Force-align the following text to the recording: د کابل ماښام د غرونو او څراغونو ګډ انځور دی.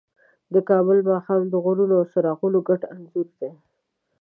د 0.53 0.55
کابل 0.69 0.97
ماښام 1.09 1.41
د 1.49 1.53
غرونو 1.63 1.93
او 1.99 2.05
څراغونو 2.11 2.59
ګډ 2.67 2.81
انځور 2.93 3.27
دی. 3.39 3.51